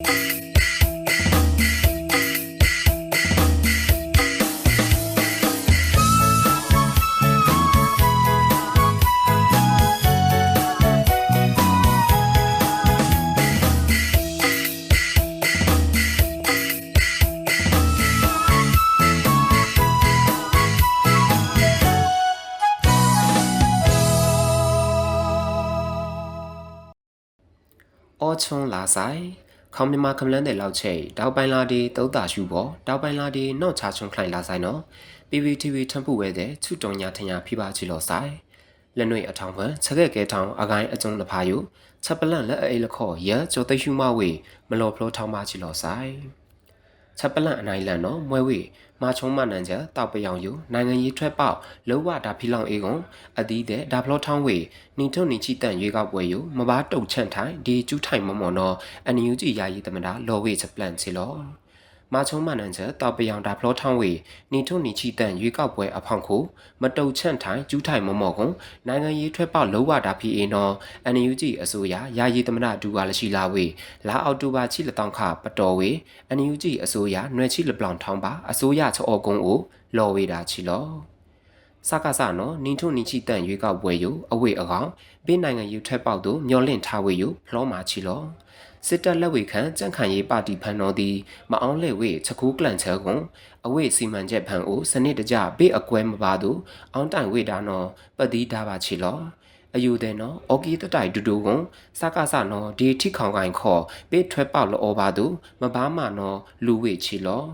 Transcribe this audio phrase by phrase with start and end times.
[0.00, 29.47] ောချွန်လာဆိုင်
[29.80, 34.80] ခေါမမကမလန်းတဲ့လောက်ချိတ်တောက်ပိုင်လာဒီတုတ်တာရှူပေါ်တောက်ပိုင်လာဒီနောက်ချချွန်ခလိုက်လာဆိုင်နော်
[35.30, 38.32] PPTV ထံပူဝဲတဲ့ချွတုံညာထညာဖိပါချီလောဆိုင်
[38.96, 41.56] လက်နွေအထောင်ပန်ချက်ခဲ့ကဲထောင်အကိုင်းအကျုံတဖာယု
[42.04, 44.30] ချက်ပလန့်လက်အိလခေါ်ရကျော်သိရှူမဝေ
[44.68, 46.14] မလော်ဖလိုထောင်းပါချီလောဆိုင်
[47.18, 48.60] ချက်ပလန့်အနိုင်လန်နော်မွဲဝေ
[49.02, 51.56] မာချုံမနန်ချက်တောက်ပယောင်ယူနိုင်ငံရေးထွက်ပေါက်
[51.88, 53.00] လောဝဒါဖီလောင်အေကွန်
[53.38, 54.56] အသီးတဲ့ဒါဖလောထောင်းဝေ
[54.98, 61.32] နီထုံနီချီတန်ရွေးကောက်ပွဲယူမဘာတုတ်ချန့်ထိုင်ဒီကျူးထိုင်မမော်နော်အန်ယူဂျီယာယီတမတာလော်ဝေချက်ပလန့်ချီလော
[62.14, 64.10] မာချုံမနန်ချက်တောက်ပယောင်ဒါဖလောထောင်းဝေ
[64.52, 66.36] နီထုံနီချီတန်ရွေးကောက်ပွဲအဖောင်ခု
[66.82, 68.52] မတုတ်ချန့်ထိုင်ကျူးထိုင်မမော်ကွန်
[68.86, 70.72] နိုင်ငံရေးထွက်ပေါက်လောဝဒါဖီအေနော်
[71.04, 73.64] အန်ယူဂျီအစိုးရယာယီတမတာဒူဝါလရှိလာဝေ
[74.06, 75.90] လာအောက်တိုဘာချီလတောင်ခပတော်ဝေ
[76.28, 79.58] အန်ယူဂျီအစိုးရနွယ်ချီလပလောင်ထောင်းပါအစိုးရချောကုန်းကို
[79.96, 80.86] လော်ဝေတာချီလော
[81.88, 84.88] စကားစနော်နင်းထုနင်းချီတန်ရွေးကောက်ပွဲယူအဝေအကောင်
[85.26, 88.22] ပေးနိုင်ငံယူထက်ပေါက်တို့မျောလင့်ထားဝေယူဖလောမာချီလော
[88.86, 91.16] စစ်တပ်လက်ဝေခံကြန့်ခိုင်ရေးပါတီဖန်တော်သည်
[91.50, 93.20] မအောင်လက်ဝေချက်ကူးကလန်ချဲကွန်
[93.66, 96.50] အဝေစီမံချက်ဖန်အိုစနစ်တကျပေးအကွဲမပါသူ
[96.94, 99.18] အောင်တိုင်ဝေတာနော်ပတိဒါပါချီလော
[99.74, 101.62] အယူတဲ့နော်အော်ကီတတိုင်ဒူဒူကွန်
[101.98, 105.24] စကားစနော်ဒီထိခေါင်ကိုင်ခေါ်ပေးထွဲပေါက်လောပါသူ
[105.60, 107.44] မဘာမနော်လူဝေချီလော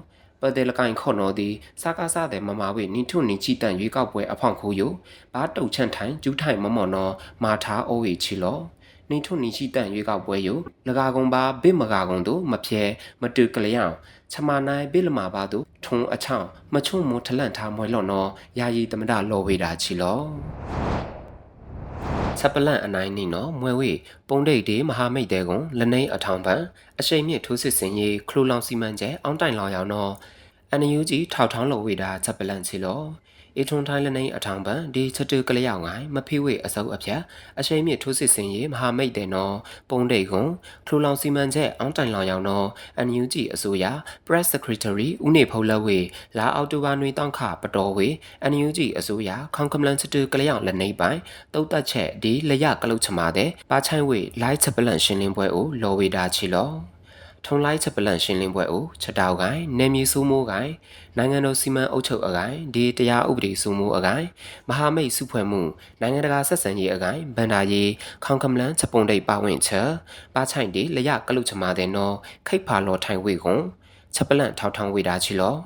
[0.40, 1.48] ပဒေလကိုင်ခေါနော်ဒီ
[1.82, 4.82] စကားစတဲ့မမဝေနိထုနိချီတန်ရွေးကောက်ပွဲအဖောင်ခိုးယ
[5.34, 7.12] ဘာတုတ်ချန့်ထိုင်ကျူးထိုင်မမော်နော်
[7.44, 8.58] မာထားအိုးဝေချီလော
[9.10, 10.48] နေထုနိရှိတန်ရွေးကောက်ပွဲယ
[10.88, 12.82] လကာကုံပါဘိမကာကုံတို့မဖြဲ
[13.20, 13.94] မတူကလျောင်
[14.32, 20.20] ချမနိုင်ဘိလမာပါတို့ထုံအချောင်းမချုံမထလန့်ထားမွဲလော့နော်ယာယီတမဒလော်ဝေတာချီလော
[22.38, 23.92] ချက်ပလန့်အနိုင်နီနော်မွဲဝေ
[24.28, 26.60] ပုံဒိတ်တေမဟာမိတ်တဲကွန်လနေအထောင်ပန်
[27.00, 30.12] အရှိန်မြင့်ထိုးစစ်စင်ရေးခလိုလောင်စီမံကျဲအောင်းတိုင်လောင်ရောင်နော်
[30.70, 33.00] အန်ယူဂျီထောက်ထောင်းလော်ဝေတာချက်ပလန့်ချီလော
[33.58, 37.20] အေထွန်ထိုင်းလနေအထောင်ပန်ဒီချက်တူကလျောက်ငိုင်းမဖိဝေအစုပ်အဖြတ်
[37.58, 39.54] အရှိန်မြင့်ထိုးစစ်စင်ရေးမဟာမိတ်တဲ့နော်
[39.90, 40.48] ပုံဒိတ်ကွန်
[40.86, 43.84] ထူလောင်စီမံချက်အောင်းတိုင်လောင်ရောင်နော်အန်ယူဂျီအစိုးရ
[44.26, 45.98] Press Secretary ဦးနေဖုံးလက်ဝေ
[46.38, 48.08] လာအောက်တိုဘာနွေတောင်းခပတော်ဝေ
[48.42, 51.18] အန်ယူဂျီအစိုးရခေါင်ကမလန်ချက်တူကလျောက်လနေပိုင်
[51.54, 56.93] တုတ်တက်ချက်ဒီလရကလုတ်ချမာတဲ့ပါချိုင်ဝေလိုက်ချက်ပလန့်ရှင်းလင်းပွဲကိုလော်ဝေတာချီလော
[57.46, 60.72] ထုံလိုက်ချက်ပလန့်ရှင်းလင်းပွဲကိုချက်တောက်ကိုင်းနေမြေစိုးမိုးကိုင်း
[61.16, 64.28] နိုင်ငံတော်စီမံအုပ်ချုပ်အကိုင်းဒီတရားဥပဒေစိုးမိုးအကိုင်း
[64.68, 65.62] မဟာမိတ်စုဖွဲ့မှု
[66.00, 67.90] နိုင်ငံတကာဆက်ဆံရေးအကိုင်းဗန္ဒာရေး
[68.24, 69.88] ခေါင်ကမလန်ချက်ပုံတိတ်ပါဝင်ချက်
[70.34, 72.14] ပါချိုင်ဒီလရကလုချမာတဲ့နော်
[72.46, 73.62] ခိတ်ဖာလော်ထိုင်ဝေကွန်
[74.14, 75.56] ချက်ပလန့်ထောက်ထောင်ဝေတာချီလော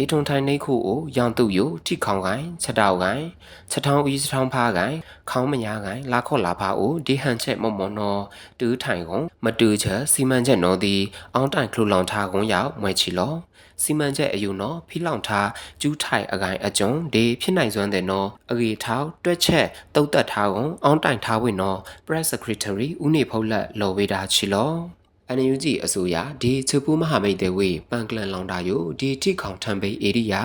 [0.00, 3.24] အေထုံထိုင်နေခုကိုရောင်တုယထိခေါင်ကိုင်းချက်တောက်ကိုင်း
[3.70, 4.96] ချက်ထောင်းဤချက်ထောင်းဖားကိုင်း
[5.30, 8.22] ခေါင်းမညာကိုင်းလာခော့လာဖားကိုဒီဟန်ချက်မွန်မွန်နော်
[8.60, 10.94] တူးထိုင်ကုန်မတူချက်စီမံချက်နော်ဒီ
[11.34, 13.34] အောင်းတိုင်ခလူလောင်ထားကုန်ရောက်မွဲချီလော
[13.82, 15.48] စီမံချက်အယူနော်ဖီလောင်ထား
[15.80, 24.97] ကျူးထိုင်အကိုင်အကျုံဒီဖြစ်နိုင်စွမ်းတဲ့နော်အဂေထောက်တွက်ချက်တုတ်တက်ထားကုန်အောင်းတိုင်ထားဝင်နော် press secretary ဦးနေဖုတ်လက်လော်ဝေတာချီလော
[25.36, 30.42] NUG အစိုးရဒီချပူမဟာမိတ်တဲ့ဝေပန်ကလန်လောင်တာယိုဒီထိခေါင်ထံပိဧရိယာ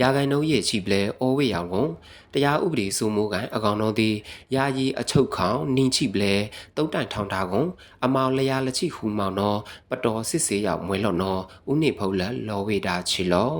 [0.00, 1.90] ရာဂိုင်နှုံးရဲ့ချီပလဲအိုဝေရောင်ကုန်
[2.32, 4.14] တရားဥပဒေစိုးမိုးကန်အကောင်တော်သည်
[4.54, 6.34] ယာယီအချုပ်ခေါင်နင်းချိပလဲ
[6.76, 7.68] တုတ်တိုင်ထောင်တာကုန်
[8.04, 9.58] အမောင်လျာလက်ချိဟူမောင်နော်
[9.90, 13.52] ပတော်စစ်စေးရောက်မွဲလော့နော်ဥနေဖုတ်လက်လော်ဝေတာချီလော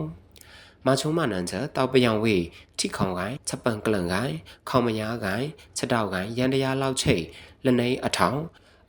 [0.86, 2.36] မချုံမနန်ချက်တောက်ပယောင်ဝေ
[2.78, 4.36] ထိခေါင်ကိုင်းချက်ပန်ကလန်ကိုင်း
[4.68, 7.24] ခေါမညာကိုင်းချက်တောက်ကိုင်းရန်တရားလောက်ချိတ်
[7.64, 8.40] လနေအထောင်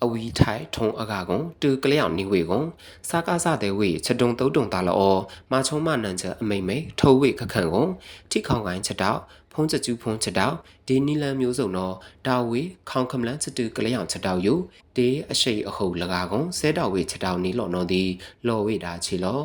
[0.03, 2.65] အဝီထိုင်ထုံအကကွန်တူကလျောင်နေဝေကွန်
[3.09, 5.15] စာကားစတဲ့ဝေချက်တုံတုံတုံတာလော
[5.51, 7.89] မာချုံမနန်ချက်အမိမ့်မိတ်ထိုးဝေခခန့်ကွန်
[8.31, 9.19] ထိခေါင်ကိုင်းချက်တော့
[9.53, 10.55] ဖုံးချက်ကျူးဖုံးချက်တော့
[10.87, 11.95] ဒီနီလန်မျိုးစုံတော့
[12.27, 14.53] တာဝေခေါင်ခမလန်ချက်တူကလျောင်ချက်တော့ယူ
[14.95, 18.03] ဒီအရှိအဟုတ်လကားကွန်ဆဲတော်ဝေချက်တော့နီလော်နော်ဒီ
[18.47, 19.41] လော်ဝေတာချီလော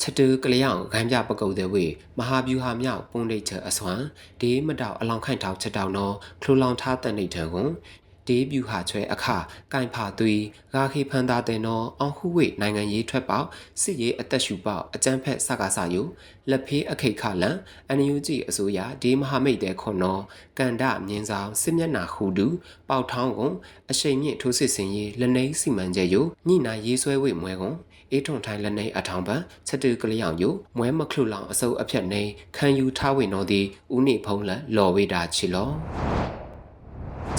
[0.00, 1.84] ချက်တူကလျောင်ဂမ်းပြပကုတ်တဲ့ဝေ
[2.18, 4.04] မဟာဗျူဟာမြောက်ပုံဒိတ်ချက်အစွမ်း
[4.40, 7.70] ဒီမတောက်အလောင်ခိုင်တောက်ချက်တောက်နော်ခလူလောင်ထားတဲ့နေထံကွန်
[8.28, 9.26] ဒေးဗျူဟာချွဲအခ
[9.72, 10.42] ကင်ဖာသွေး
[10.74, 13.46] ဂါခေဖန်တာတဲ့နော်အောင်ခုဝေနိုင်ငံရေးထွက်ပေါက်
[13.80, 16.02] စစ်ရေးအသက်ရှူပေါက်အကြမ်းဖက်စကားစာယု
[16.50, 17.56] လက်ဖေးအခိတ်ခလန်
[17.88, 20.22] အန်ယူဂျီအစိုးရဒေးမဟာမိတ်တဲ့ခွန်နော်
[20.58, 22.46] ကန်ဒမြင်းဆောင်စစ်မျက်နာခူတူ
[22.88, 23.54] ပေါထောင်းကွန်
[23.90, 26.16] အရှိန်မြင့်ထိုးစစ်စင်ရေးလက်နေစီမံချက်ယ
[26.48, 27.76] ညိနာရေးဆွဲဝေမွဲကွန်
[28.12, 29.36] အေးထွန်ထိုင်းလက်နေအထောင်ပံ
[29.66, 30.44] ချက်တူကလျောင်ယ
[30.76, 32.22] မွဲမခလုလောင်အစုပ်အဖြတ်နေ
[32.56, 36.35] ခံယူထားဝင်တော်သည်ဥနိဖုံးလက်လော်ဝေတာချီလော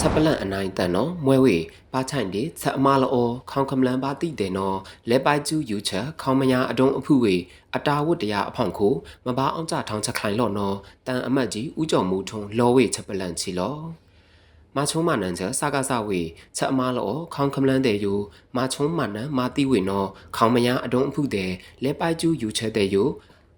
[0.00, 1.56] ချက်ပလန့်အနိုင်တန်နော်မွဲဝေ
[1.92, 3.16] ပါချိုင်ဒီချက်အမလော
[3.50, 4.76] ခေါင်ခမလန်ပါတိတဲ့နော်
[5.10, 7.34] လဲပိုက်ကျူးယူချက်ခေါင်မညာအတုံးအဖုဝေ
[7.76, 8.94] အတာဝတ်တရားအဖောင်ခို
[9.26, 13.76] မဘာအောင်ကြထောင်းချက်ခိုင်လော့နော်တန်အမတ်ကြီးဥကြော်မူထုံလောဝေချက်ပလန့်ချီလော
[14.76, 16.20] မချုံမနန်ချာစကားစဝေ
[16.56, 18.14] ချက်အမလောခေါင်ခမလန်တဲ့ယူ
[18.56, 21.50] မချုံမနန်မာတိဝေနော်ခေါင်မညာအတုံးအဖုတဲ့
[21.82, 23.04] လဲပိုက်ကျူးယူချက်တဲ့ယူ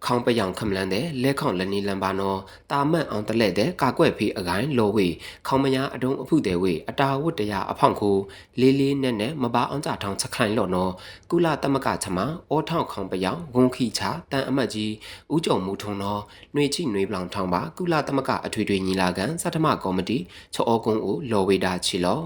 [0.05, 2.39] ခေါင်ပယောင်ခမလန်တဲ့လက်ခေါင်လနီလန်ပါနော်
[2.71, 5.07] တာမတ်အောင်တလက်တဲ့ကာကွက်ဖေးအကိုင်းလောဝေ
[5.47, 8.17] ခေါင်မညာအတုံးအဖုတဲ့ဝေအတာဝတ်တရားအဖောင်ခို
[8.61, 10.93] လေးလေးနဲ့နဲ့မပါအောင်ကြထောင်းချက်ခိုင်လော့နော်
[11.31, 12.19] ကုလတမကချမ
[12.51, 14.03] အောထောင်ခေါင်ပယောင်ဂုံခိချ
[14.33, 14.93] တန်အမတ်ကြီး
[15.35, 16.21] ဥကြုံမူထုံနော်
[16.55, 20.19] နှွေချိနှွေပလောင်ထောင်းပါကုလတမကအထွေထွေညီလာခံစတမကော်မတီ
[20.55, 22.21] ချောအကုန်းကိုလော်ဝေတာချီလော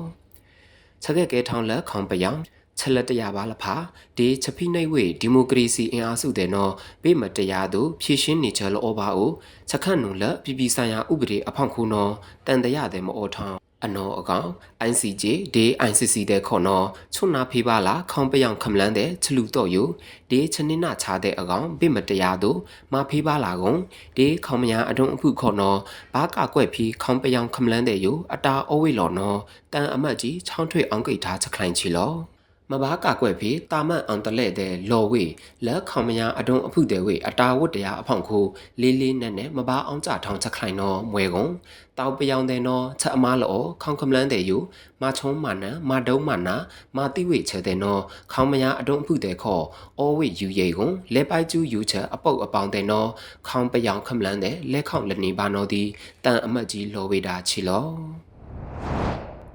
[1.02, 2.40] ချက်ခဲ့ကဲထောင်းလက်ခေါင်ပယောင်
[2.78, 3.74] ချက်လက်တရားပါလဖာ
[4.18, 6.72] ဒီချဖိနှိတ်ဝေဒီမိုကရေစီအင်အားစုတဲ့နော်
[7.02, 9.30] ပေးမတရားသူဖြည့်ရှင်းနေချလောပါအို
[9.68, 12.12] ချက်ခန့်နုလက်ပြည်ပြည်ဆိုင်ရာဥပဒေအဖောင့်ခုနော်
[12.46, 14.48] တန်တရတဲ့မအောထောင်းအနော်အကောင်
[14.88, 15.24] ICJ
[15.54, 19.82] ဒီ ICC တဲ့ခေါ်နော်ချုံနာဖေးပါလာခေါင်ပယောင်ခမလန်းတဲ့ချလူတော့ယူ
[20.30, 22.50] ဒီချနင်းနာချတဲ့အကောင်ဗိမတရားသူ
[22.92, 23.78] မဖေးပါလာကုန်
[24.16, 25.78] ဒီခေါင်မယာအတုံးအခုခေါ်နော်
[26.14, 29.38] ဘာကကွက်ဖီခေါင်ပယောင်ခမလန်းတဲ့ယူအတာအဝိလော်နော်
[29.72, 32.33] တန်အမတ်ကြီးချောင်းထွေအောင်ကိတ်ထားချက်ခိုင်ချီလော
[32.70, 35.24] မဘာကကွက်ဖီတာမန်အောင်တလဲတဲ့လော်ဝေ
[35.66, 38.44] လက်ခေါမယာအတုံးအဖုတဲ့ဝေအတာဝတ်တရားအဖောင်ခို
[38.80, 41.52] လေးလေးနဲ့နဲ့မဘာအောင်ကြထောင်းချက်ခိုင်နော်မွဲကုန်
[41.98, 44.56] တောက်ပြောင်တဲ့နော်ချက်အမားလောခေါင်ခမလန်းတဲ့ယူ
[45.00, 46.56] မချုံးမနန်မတုံးမနာ
[46.96, 48.02] မတိဝေချဲတဲ့နော်
[48.32, 49.64] ခေါမယာအတုံးအဖုတဲ့ခေါ်
[49.98, 53.08] အောဝေယူရိကုန်လဲပိုက်ကျူးယူချက်အပုတ်အပေါင်းတဲ့နော်
[53.48, 55.82] ခေါင်ပြောင်ခမလန်းတဲ့လဲခေါင်လက်နေပါနော်ဒီ
[56.24, 57.86] တန်အမတ်ကြီးလော်ဝေတာချီလော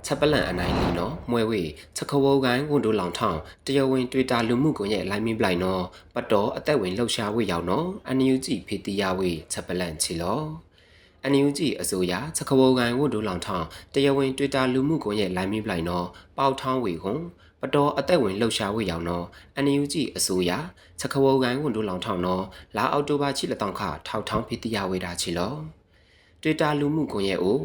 [0.05, 1.61] ချက်ပလန့်အနိုင်လီနော်မွဲဝေ
[1.95, 10.41] ချက်ခဝုံကိုင်းဝန်တို့လောင်ထောင်းတရဝင်းတွေ့တာလူမှုကွန်ရက်လိုင်းမင်းပလိုက်နော်ပတ်တော်အသက်ဝင်လှုပ်ရှားဝေရောက်နော်အန်ယူကြည့်ဖေတီယာဝေချက်ပလန့်ချီလော
[11.23, 16.05] အန်ယူကြည့်အစိုးရချက်ခဝုံကိုင်းဝန်တို့လောင်ထောင်းတရဝင်းတွေ့တာလူမှုကွန်ရက်လိုင်းမင်းပလိုက်နော်
[16.37, 17.21] ပေါထောင်းဝေခွန်
[17.61, 19.25] ပတော်အသက်ဝင်လှုပ်ရှားဝေရောက်နော်
[19.55, 20.51] အန်ယူကြည့်အစိုးရ
[20.99, 22.43] ချက်ခဝုံကိုင်းဝန်တို့လောင်ထောင်းနော်
[22.75, 25.53] လာအောက်တိုဘာချီလက်တောင်ခထောက်ထောင်းဖေတီယာဝေတာချီလော
[26.41, 27.57] တွေ့တာလူမှုကွန်ရက်ကို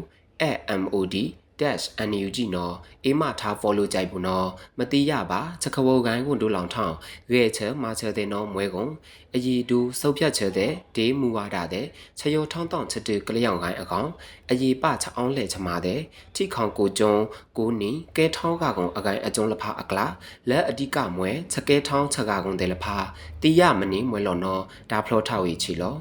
[0.81, 1.15] @MOD
[1.59, 2.75] dash NUG နော်
[3.05, 4.47] အေးမထား follow ကြိုက်ဘူးနော်
[4.77, 6.95] မတိရပါချက်ခဝကိုင်းကွန်ဒူလောင်ထောင်း
[7.31, 8.91] ရွေချဲမာချဲတဲ့နော်မွဲကုန်
[9.33, 11.85] အည်တူစုပ်ဖြတ်ချဲတဲ့ဒေးမူဝါဒတဲ့
[12.19, 14.09] ချယောထောင်းတောင်းချက်တူကလျောင်ကိုင်းအကောင်
[14.49, 15.99] အည်ပချအောင်လှဲ့ချမာတဲ့
[16.35, 17.13] ထိခေါင်ကိုကျုံ
[17.57, 20.05] ကိုနီကဲထောင်းကကောင်အကိုင်းအကျုံးလဖာအကလာ
[20.49, 22.97] လက်အဓိကမွဲချက်ကဲထောင်းချက်ကကောင်တဲ့လဖာ
[23.41, 25.97] တိရမနီမွဲလော်နော်ဒါဖလောထောက်ဝေချီလော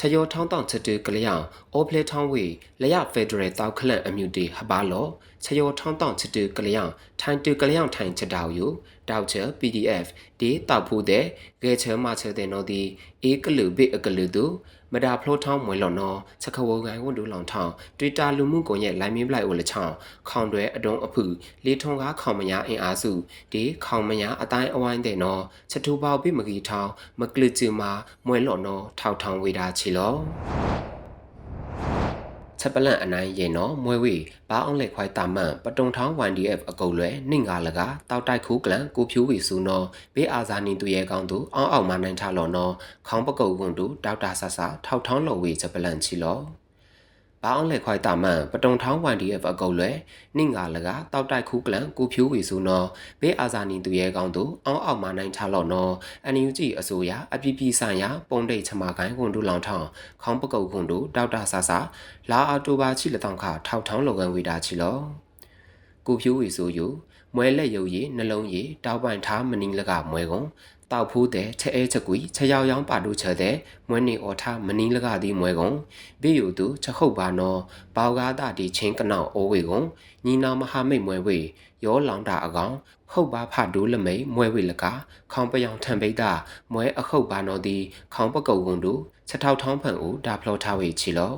[0.00, 1.42] ချယောထောင်းတောင်ချက်တူကလျောင်
[1.74, 2.44] အောဖလေထောင်းဝေ
[2.80, 5.06] လရဖက်ဒရယ်တောက်ခလန့်အမြူတီဟပါလော
[5.44, 6.90] ချယောထောင်းတောင်ချက်တူကလျောင်
[7.20, 8.66] ထိုင်တူကလျောင်ထိုင်ချက်တောက်ယူ
[9.08, 10.06] တောက်ချက် PDF
[10.40, 11.24] ဒီတောက်ဖို့တဲ့
[11.62, 12.82] ဂဲချဲမချက်တဲ့နော်ဒီ
[13.22, 14.44] အေကလူဘိအကလူတူ
[14.92, 19.94] မဒါဖလိုထောင်းမွေလော်နော်ချက်ခဝကိုင်ဝန်ဒူလောင်ထောင်း Twitter လူမှုကွန်ရက်လိုင်းမင်းပလိုက်အိုလချောင်း
[20.28, 21.22] ခေါင်တွဲအတုံးအဖု
[21.64, 23.12] လေးထုံကားခေါင်မညာအင်အားစု
[23.52, 26.90] ဒီခေါင်မညာအတိုင်းအဝိုင်းတဲ့နော်ချက်ထူပေါပိမကီထောင်း
[27.20, 27.90] မကလစ်ချူမာ
[28.26, 30.87] မွဲလော်နော်ထောက်ထောင်းဝေတာချီလော
[32.60, 34.16] ချက်ပလန့်အနိုင်ရင်နော်မွဲဝေ
[34.48, 42.72] ဘာအောင်လက်ခွိုက်တာမန်ပတုံထောင်း YDF အကုတ်လွဲနှင့်ငါလကတောက်တိုက်ခူးကလန်ကိုဖြူဝီစုနော်ဘေးအာဇာနီသူရဲ့ကောင်းသူအောင်းအောင်မနိုင်ထလော်နော်
[43.08, 46.38] ခေါင်းပကုတ်ကွန်တူဒေါက်တာဆဆာထောက်ထောင်းလော်ဝေချက်ပလန့်ချီလော
[47.44, 49.90] ဘာအောင်လက်ခွိုက်တာမန်ပတုံထောင်း YDF အကုတ်လွဲ
[50.36, 52.86] နှင့်ငါလကတောက်တိုက်ခူးကလန်ကိုဖြူဝီစုနော်
[53.20, 55.92] ဘေးအာဇာနီသူရဲ့ကောင်းသူအောင်းအောင်မနိုင်ထလော်နော်
[56.24, 59.86] အန်ယူဂျီအစိုးရအပြည့်ပြည့်ဆိုင်ရာပုံတိတ်ချမကိုင်းကွန်တူလောင်ထောင်း
[60.22, 61.78] ခေါင်းပကုတ်ကွန်တူဒေါက်တာဆဆာ
[62.30, 64.98] လာအော်တိုဘာချီလက်တောင်ခထောက်ထောင်းလော်ကန်ဝေတာချီလော
[66.06, 66.86] ကိုဖြူဝီစုယူ
[67.34, 70.46] မွဲလက်ရုပ်ရည်နှလုံးရည်တောက်ပိုင်ထားမနင်းလကမွဲကုန်
[70.92, 73.54] တောက်ဖိုးတဲ့ချက်အဲချက်ကွီချက်ရောက်ရောင်းပါတို့ချက်တဲ့
[73.88, 75.76] မွဲနေအော်ထားမနင်းလကသည်မွဲကုန်
[76.22, 77.60] ဘေယူသူချက်ခုတ်ပါနော်
[77.96, 79.86] ဘောက်ကားတာဒီချင်းကနောက်အိုးဝေကုန်
[80.24, 81.38] ညီနာမဟာမိတ်မွဲဝေ
[81.84, 82.74] ရောလောင်တာအကောင်
[83.12, 84.84] ဟုတ်ပါဖဒိုးလမိတ်မွဲဝေလက
[85.32, 86.32] ခေါင်ပယောင်ထံပိတ်တာ
[86.72, 87.76] မွဲအခုတ်ပါနော်ဒီ
[88.14, 91.34] ခေါင်ပကုတ်ကွန်တို့ချက်ထောက်ထောင်းဖန်ဦးဒါဖလောထားဝေချီလော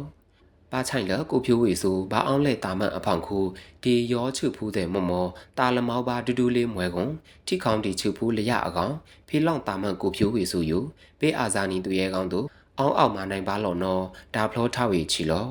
[0.73, 3.39] ပါချိုင်လကိုဖြိုးဝေဆိုဘာအောင်လဲတာမန်အဖောင်ခု
[3.83, 5.27] ဒီရောချူဖူးတဲ့မမော
[5.59, 7.13] တာလမောပါဒူးဒူးလေးမွဲကုန်
[7.47, 8.95] ထိခေါင်တီချူဖူးလရအကောင်
[9.29, 10.79] ဖေးလောင်တာမန်ကိုဖြိုးဝေဆိုယူ
[11.21, 12.47] ဘေးအာဇာနီသူရဲကောင်တို့
[12.79, 15.47] အောင်းအောက်မနိုင်ပါလော်နော်ဒါဖလောထားဝေချီလော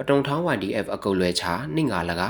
[0.00, 2.22] ပတုံထောင်း YDF အကုတ်လွဲချာနှင့်ငါလက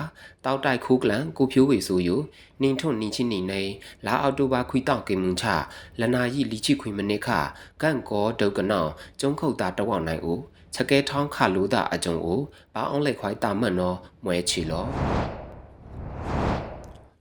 [0.45, 2.17] တောက်တိုက်ခူးကလန်ကိုဖြိုးဝေဆိုယူ
[2.63, 3.63] နင်းထွန်းနင်းချင်းနေနေ
[4.07, 5.47] လာအော်တိုဘာခွီတောက်ကေမွန်ချ
[6.01, 7.29] လနာယီလီချိခွေမနစ်ခ
[7.83, 10.41] ကန့်ကောဒုတ်ကနောင်ကျုံခုတ်တာတဝောက်နိုင်ဦး
[10.75, 12.41] ချက်ခဲထောင်းခလူတာအကြုံကို
[12.75, 15.38] ဘာအောင်လက်ခွိုင်းတာမတ်နော်မွဲချီလော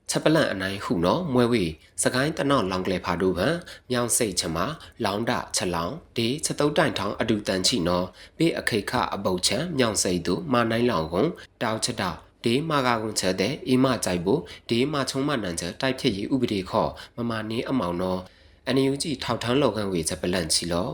[0.10, 1.66] ချက်ပလန့်အနိုင်ဟုနော်မွဲဝေ
[2.04, 3.56] စကိုင်းတနောက်လောင်ကလေးဖာတို့ဟန်
[3.92, 4.58] မြောင်စိတ်ချမ
[5.06, 8.06] လောင်ဒချက်လောင်ဒီချက်တုတ်တိုင်ထောင်းအဒူတန်ချီနော်
[8.38, 11.30] ဘေးအခိခအပုတ်ချံမြောင်စိတ်တို့မာနိုင်လောင်ကုန်
[11.62, 12.12] တောက်ချက်တာ
[12.44, 18.22] ဒီမာကာကွန်ချက်တဲ့အီမကြိုက်ဖို့ဒီမာချုံမနန်ချက်တိုက်ဖြစ်ရေးဥပဒေခေါ်မမနေအမောင်တော့
[18.68, 20.90] အန်ယူဂျီထောက်ထမ်းလောကန်ဝေချက်ပလန့်ချီလော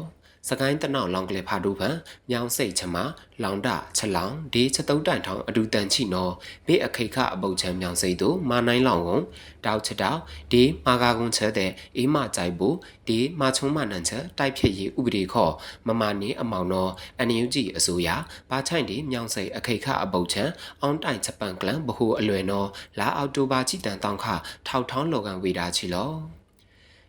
[0.50, 1.96] စကိုင်းတနောက်လောင်ကလေးဖာဒူဖန်
[2.30, 2.96] မြောင်စိတ်ချမ
[3.44, 6.34] လောင်ဒချက်လောင်ဒီချက်တုံးတိုင်ထောင်အဒူတန်ချီနော်
[6.68, 9.24] ဘေးအခိခအပုတ်ချမ်းမြောင်စိတ်တို့မာနိုင်လောင်ကုန်
[9.66, 10.20] တောက်ချက်တောက်
[10.52, 12.76] ဒီမာကာကွန်ချက်တဲ့အေးမကြိုက်ဖို့
[13.08, 15.54] ဒီမာချုံမနန်ချက်တိုက်ဖြစ်ရေးဥပဒေခေါ်
[15.88, 18.10] မမနေအမောင်နော်အန်ယူဂျီအစိုးရ
[18.50, 22.70] ဘာချိုင်ဒီမြောင်စိတ်အခိခအပုတ်ချမ်းအောင်တိုင်ချက်ပန်ကလန်ဘဟုအလွယ်နော်
[23.00, 24.26] လာအောက်တိုဘာချီတန်တောင်းခ
[24.68, 26.43] ထောက်ထောင်းလောကန်ဝေတာချီလော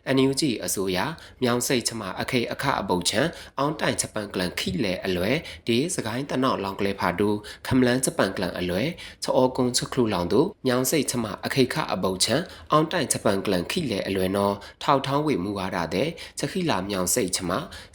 [0.07, 0.97] အန်ယူဂျီအစိုးရ
[1.43, 3.21] မြောင်စိတ်ချမအခိအခအပုတ်ချံ
[3.59, 5.31] အောင်တိုင်ဂျပန်ကလန်ခိလေအလွဲ
[5.67, 7.29] ဒီစကိုင်းတနောက်လောင်ကလေးဖာဒူ
[7.67, 8.83] ခမလန်ဂျပန်ကလန်အလွဲ
[9.23, 12.35] ချောကုံချခလူလောင်တို့မြောင်စိတ်ချမအခိခအပုတ်ချံ
[12.71, 16.09] အောင်တိုင်ဂျပန်ကလန်ခိလေအလွဲနော်ထောက်ထောင်းဝေမူဝါဒတဲ့
[16.39, 17.51] ချက်ခိလာမြောင်စိတ်ချမ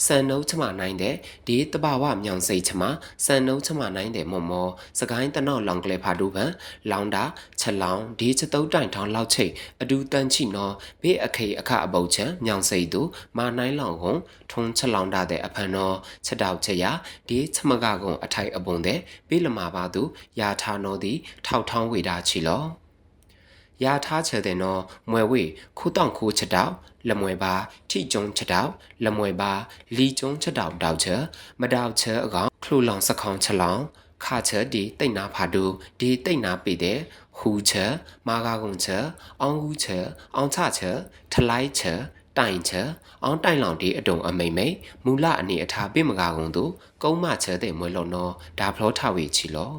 [0.07, 1.15] စံနှုံးချမနိုင်တဲ့
[1.47, 2.83] ဒီတဘာဝမြောင်စိတ်ချမ
[3.25, 6.51] စံနှုံးချမနိုင်တဲ့မော်မောစကိုင်းတနောက်လောင်ကလေးဖာဒူပန်
[6.91, 7.25] လောင်တာ
[7.61, 9.53] ချက်လောင်ဒီချက်တုံးတိုင်ထောင်းလောက်ချိတ်
[9.83, 13.03] အဒူတန်ချိနော်ဘေးအခိအခအပုတ်ချံမြောင်စိတ်သူ
[13.37, 14.21] မာနိုင်လောင်ကုန်
[14.53, 16.85] ထုံချက်လောင်တာတဲ့အဖန်တော်ချက်တောက်ချက်ရ
[17.29, 20.03] ဒီချမကကုံအထိုက်အပုံတဲ့ပေးလမာပါသူ
[20.41, 22.65] ယာထာနောသည်ထောက်ထောင်းဝေတာချီလော
[23.85, 25.43] ယာထားချတဲ့နော်မွယ်ဝေ
[25.79, 26.73] ခုတောင့်ခိုးချက်တောက်
[27.09, 27.55] လမွယ်ပါ
[27.91, 28.71] ထိကျုံချက်တောက်
[29.05, 29.53] လမွယ်ပါ
[29.97, 31.23] လီကျုံချက်တောက်တောက်ချက်
[31.61, 33.81] မတောက်ချက်အကောင်ခလူလောင်စခေါင်ချက်လောင်
[34.25, 35.65] ခါချက်ဒီတိတ်နာဖာတူ
[36.01, 36.99] ဒီတိတ်နာပေတဲ့
[37.39, 37.93] ဟူချက်
[38.29, 39.05] မာကာကုံချက်
[39.43, 40.05] အောင်ကူချက်
[40.37, 40.97] အောင်ချချက်
[41.33, 42.01] ထလိုက်ချက်
[42.39, 42.83] တိုင်ချာ
[43.25, 46.71] အောင်တိုင်လောင်ဒီအတုံအမိမ့်မိတ်မူလအနေအထားပိမကာကုံတို့
[47.03, 49.75] ကုန်းမချဲတဲ့မွဲလော်နော်ဒါဖလောထဝေချီလော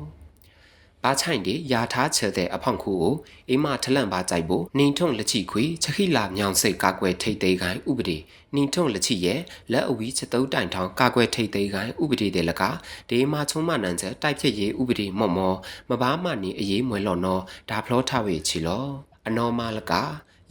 [1.03, 3.13] ဘာချိုင်ဒီယာထားချဲတဲ့အဖောင်ခုကို
[3.49, 8.17] အိမထလန့်ပါကြိုက်ဖို့နှင်းထုံလက်ချီခွေချခိလာမြောင်စိတ်ကာကွယ်ထိတ်သိမ်းခိုင်းဥပဒေ
[8.53, 9.39] နှင်းထုံလက်ချီရဲ့
[9.71, 12.63] လက်အဝီးချက်တုံးတိုင်ထောင်ကာကွယ်ထိတ်သိမ်းခိုင်းဥပဒေတဲ့လက
[13.09, 15.53] ဒေမာချုံမနန်ချက်တိုက်ဖြစ်ရေးဥပဒေမော့မော
[15.89, 18.85] မဘာမနီအေးမွဲလော်နော်ဒါဖလောထဝေချီလော
[19.27, 19.93] အနော်မလက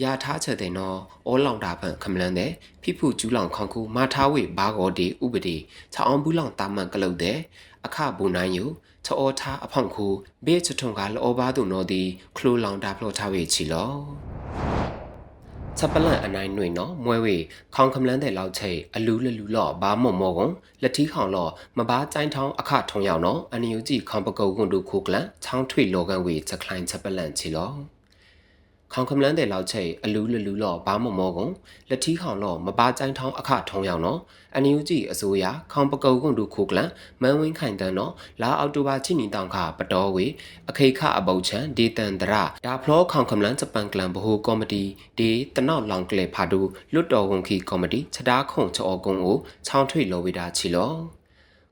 [0.02, 2.52] ရထားချက်တဲ့နော်အောလောင်တာဖန်ခမလန်းတဲ့
[2.82, 5.56] ဖိဖူကျူးလောင်ခေါခုမာထားဝေဘာဂောဒီဥပဒေ
[5.94, 7.38] ချောင်းဘူးလောင်တာမန်ကလုတ်တဲ့
[7.86, 8.64] အခဘူနိုင်ယူ
[9.06, 10.06] ချောထားအဖောင်ခု
[10.46, 12.02] ဘေးချထုံကလောဘာသူနော်ဒီ
[12.36, 13.90] ခလိုလောင်တာဖလို့ထားဝေချီလော
[15.78, 17.36] ချက်ပလန့်အနိုင်နှွေနော်မွဲဝေ
[17.74, 20.52] ခေါင်ခမလန်းတဲ့လောက်ချိတ်အလူးလလူလော့ဘာမော့မော့ကွန်
[20.82, 27.72] လက်ထီးခေါင်လော့မဘာကျိုင်းထောင်းအခထုံရောက်နော်အန်ယူကြည့်ခေါင်ပကုတ်ကွန်တို့ခိုကလန်ချောင်းထွေလောကန်ဝေချက်ခလိုင်းချက်ပလန့်ချီလော
[28.92, 31.52] ခေါင်ခမလန်းတဲ့လောက်ချိတ်အလူးလလူလော့ဘာမမောကုန်
[31.88, 34.18] လက်ထီးခေါင်လော့မပါကြိုင်းထောင်းအခထုံးရောက်နော်
[34.54, 36.90] အန်ယူဂျီအစိုးရခေါင်ပကုတ်ကွန်တို့ခိုကလန်
[37.22, 40.26] မန်ဝင်းခိုင်တန်းနော်လာအောက်တိုဘာချိနီတောင်ခပတော်ဝေ
[40.70, 42.34] အခိခအပုတ်ချန်ဒေတန်ဒရ
[42.66, 44.82] ဒါဖလောခေါင်ခမလန်းဂျပန်ကလန်ဘဟိုကော်မတီ
[45.18, 46.60] ဒီတနောက်လောင်ကလေဖာဒူ
[46.92, 51.19] လွတ်တော်ဝန်ခီကော်မတီချက်သားခုံချောကုံကိုချောင်းထွေလောဝေတာချီလော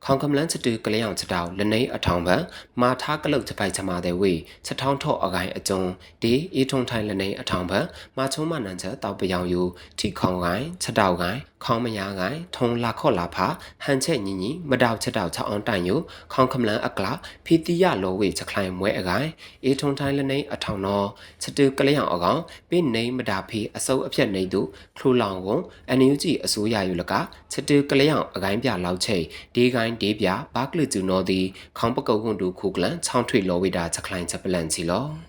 [0.04, 2.36] ခေါင်ကမလန်းချတူကလျောင်ချတောက်လနေအထောင်ပံ
[2.80, 4.32] မာထားကလုတ်ချပိုက်ချမာတဲ့ဝေ
[4.66, 5.82] ချက်ထောင်းထော့အကိုင်အကျုံ
[6.22, 7.78] ဒီအေထုံထိုင်လနေအထောင်ပံ
[8.16, 9.62] မာချုံမနန်ချက်တောက်ပယောင်ယူ
[9.98, 13.46] ထိခေါင်ကိုင်ချက်တောက်ကိုင်ခေါင်းမယားကိုင်ထုံလာခော့လာဖာ
[13.84, 15.94] ဟန်ချက်ညီညီမတောက်ချက်တောက်ချအောင်တိုင်ယူ
[16.32, 17.12] ခေါင်ကမလန်းအကလာ
[17.44, 19.28] ဖီတီယလောဝေချက်ခိုင်မွဲအကိုင်
[19.64, 21.08] အေထုံထိုင်လနေအထောင်တော့
[21.42, 24.60] ချက်တူကလျောင်အကောင်ပိနေမတာဖီအစုပ်အဖြက်နေသူ
[24.96, 27.14] ခလူလောင်ကုန်အန်ယူဂျီအစိုးရယူလက
[27.52, 29.24] ချက်တူကလျောင်အကိုင်ပြလောက်ချိတ်
[29.54, 31.40] ဒီကိုင်ဒေးပြဘာကလစ်ကျူနော်ဒီ
[31.78, 35.27] ခေါင်ပကုတ်ကွန်တူခုကလန်ချောင်းထွေလောဝေတာချက်ခိုင်ချက်ပလန်ချီလော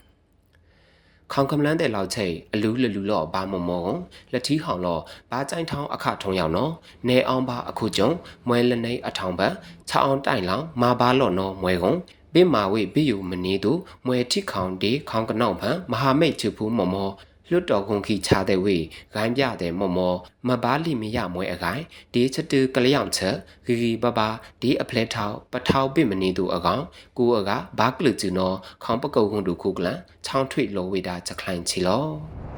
[1.34, 3.88] ခေါင်ကမလန်းတဲ့လောက်ချိတ်အလူးလလူလော့ဘာမမော
[4.32, 6.72] လက်ထီးဟောင်လော့ဘာကြိုင်ထောင်းအခထုံရောက်နော်
[7.08, 8.10] နေအောင်ဘာအခုကျုံ
[8.48, 9.42] မွဲလနေအထောင်ပ
[9.90, 11.98] ချောင်းတိုင်လောင်မာဘာလော့နော်မွဲကုန်
[12.34, 13.72] ပိမာဝိပိယုမနေသူ
[14.06, 17.10] မွဲထိခေါင်ဒီခေါင်ကနောက်ဖန်မဟာမိတ်ချူဖူးမော်မော
[17.50, 18.78] လွတ်တော်ခုန်ခီချတဲ့ဝေ
[19.16, 24.30] ဂိုင်းပြတဲ့မော်မော်မဘာလီမရမွဲအကိုင်ဒီချက်တူကလျောင်ချက်ဂီဂီဘဘာ
[24.62, 26.84] ဒီအဖလက်ထောက်ပထောက်ပိမနေသူအကောင်
[27.18, 32.49] ကိုအကဘာကလူကျူနော်ခေါင်ပကုတ်ခုန်တူခုကလန်ချောင်းထွေလောဝေတာချက်ခိုင်ချီလော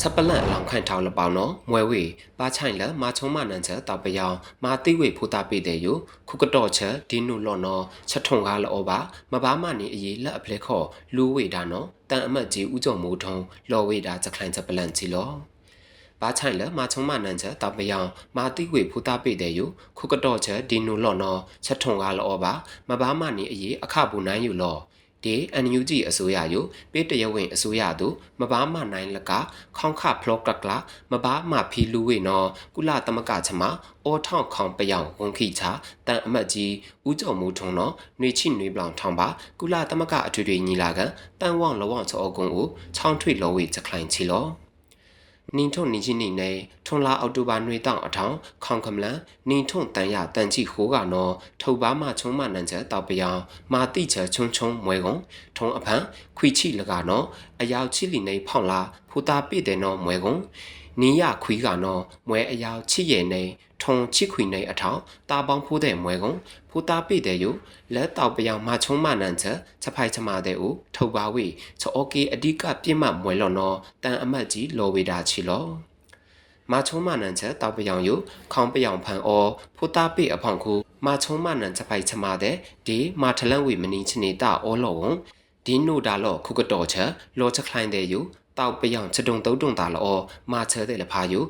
[0.00, 2.02] ချက်ပလန့်လောင်ခန့်ထောင်းလပေါနော်မွဲဝေ
[2.38, 5.86] ပါချိုင်လမာချုံမနန်ချက်တောက်ပယောင်မာတိဝေဖူတာပေတဲ့ယ
[6.28, 8.98] ခုကတော့ချက်ဒီနုလော်နော်ချက်ထုံကားလောပါ
[9.32, 13.36] မဘာမနေအေးလက်အဖလက်ခေါ်လူဝေတာနော်တန်အမတ်ကြီးဦးကျော်မိုးထုံ
[13.70, 15.30] လော်ဝေတာချက်ခိုင်ချက်ပလန့်ချီလော
[16.20, 19.60] ဘာချိုင်လမာချုံမနန်ချက်တောက်ပယောင်မာတိဝေဖူတာပေတဲ့ယ
[19.98, 22.52] ခုကတော့ချက်ဒီနုလော်နော်ချက်ထုံကားလောပါ
[22.88, 24.80] မဘာမနေအေးအခဘူနိုင်ယူလော်
[25.24, 25.34] ဒီ
[25.64, 26.54] NUG အစိုးရယ
[26.92, 29.32] ပေးတရဝင်အစိုးရတို့မဘာမနိုင်လက
[29.78, 30.76] ခေါင်ခဖလော့ကကလာ
[31.12, 33.62] မဘာမဖီလူဝေနော်ကုလသမကချမ
[34.04, 35.62] အော်ထောင်းခေါင်ပယောင်ဝန်ခိချ
[36.06, 36.72] တန်အမတ်ကြီး
[37.08, 39.28] ဦးကျော်မူထုံနော်နှွေချိနှွေပလောင်ထောင်းပါ
[39.60, 41.04] ကုလသမကအထွေထွေညီလာခံ
[41.40, 44.67] တန်ဝောင်လောဝောင်ချောအကုံကိုချောင်းထွေလောဝေချက်ခိုင်ချီလော
[45.56, 46.50] နင်းထုံနင်းချင်းနေနေ
[46.86, 53.40] ထုံလာအော်တိုဘာနွေတောင်အထောင်ခေါင်ကမလန်နင်းထုံတန်ရတန်ချီခိုးကနော်ထုတ်ပါမချုံမနန်ချက်တောက်ပြောင်
[53.72, 55.20] မာတိချချုံချုံမွဲကုန်
[55.56, 56.02] ထုံအဖန်
[56.36, 57.24] ခွီချီလကနော်
[57.60, 60.40] အယောက်ချီလီနေဖောင်းလာဖူတာပိတဲ့နော်မွဲကုန်
[61.00, 63.42] နီးရခွီးကနော်မွဲအယောက်ချီရဲ့နေ
[63.82, 66.38] ထုံချစ်ခွီနေအထောင်တာပေါင်းဖိုးတဲ့မွဲကုန်
[66.70, 67.50] ဖူတာပိတဲ့ယု
[67.94, 71.46] လက်တောက်ပြောင်မချုံမနန်ချက်ချက်ဖိုက်ချမတဲ့ဦးထုတ်ပါဝေ
[71.80, 75.66] ချောကေအဓိကပြစ်မှတ်မွဲလော်နော်တန်အမတ်ကြီးလော်ဝေတာချီလော
[76.70, 78.14] မာချုံမနန်ချက်တောက်ပြောင်ယု
[78.52, 80.74] ခေါင်းပြောင်ဖန်အောဖူတာပိအဖောင်ခု
[81.06, 82.54] မာချုံမနန်ချက်ဖိုက်ချမတဲ့
[82.86, 85.12] ဒီမာထလန့်ဝေမနီချနေတာအောလော်ဝုံ
[85.66, 88.20] ဒီနုဒါလော့ခုကတော်ချက်လောချက်ခိုင်းတဲ့ယု
[88.58, 90.18] တောက်ပြောင်ချက်တုံတုံတုံတာလော
[90.52, 91.40] မာချဲတဲ့လဖာယု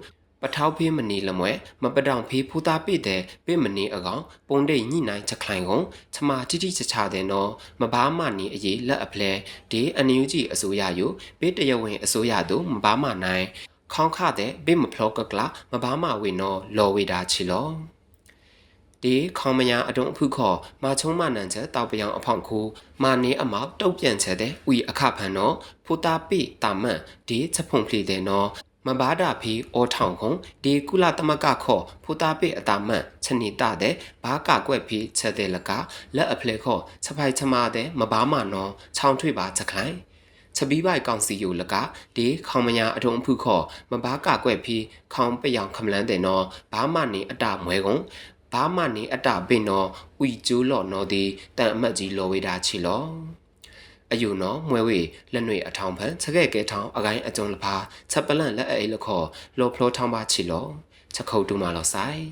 [0.42, 1.50] ပထောက်ဖေးမနီလမွဲ
[1.82, 9.32] မပတောင်ဖေးဖူသားပိတဲ့ပိမနီအကောင်ပုံဒိတ်ညိနိုင်ချက်ခိုင်ကုန်ချမတိတိချချတဲ့နော်မဘာမနီအရေးလက်အဖလဲ
[9.70, 11.06] ဒီအန်ယူဂျီအစိုးရယု
[11.40, 13.46] ပိတရဝင်အစိုးရတို့မဘာမနိုင်
[13.92, 17.68] ခေါင်းခတဲ့ပိမဖလောကကလာမဘာမဝေနော်လော်ဝေတာချီလော
[19.02, 22.60] ဒီခေါမညာအတုံအခုခေါ်မာချုံမနန်ချက်တောက်ပြောင်အဖောင်ခု
[23.02, 25.54] မာနေအမောက်တုတ်ပြန်ချက်တဲ့ဥယအခဖန်နော်
[25.84, 28.48] ဖူတာပိတာမန်ဒီချက်ဖုန်ဖလီတဲ့နော်
[28.88, 30.32] မဘာဒဖီအောထောင်ခုံ
[30.64, 35.70] ဒီကုလသမကခေါ်ဖူတာပိအတာမန်ချနေတာတဲ့ဘာကကွက်ဖီချက်တဲ့လက
[36.16, 39.94] လက်အဖလေခေါ်ချက်ဖိုက်ချမာတဲ့မဘာမနော်ချောင်းထွေပါချက်ခိုင်
[40.56, 41.74] ချက်ပြီးပိုက်ကောင်စီယူလက
[42.16, 44.76] ဒီခေါမညာအထုံဖုခေါ်မဘာကကွက်ဖီ
[45.14, 48.02] ခေါင်ပယောင်ခမလန်းတဲ့နော်ဘာမနေအတမွဲကုန်
[48.52, 49.88] ဘာမနေအတပင်နော်
[50.26, 51.24] ဥကျိုးလော်နော်ဒီ
[51.58, 53.04] တန်အမတ်ကြီးလော်ဝေတာချီလော
[54.12, 55.00] အယူနော်မွဲဝေ
[55.32, 57.74] လက်နွေအထောင်ဖန်ချက်ခဲ့ကဲထောင်အကိုင်းအကျုံလဖာ
[58.10, 59.26] ချက်ပလန့်လက်အေးလခေါ်
[59.58, 60.66] လော်ဖလောထောင်းပါချီလော
[61.14, 62.24] ချက်ခုတ်တူမလောဆိုင်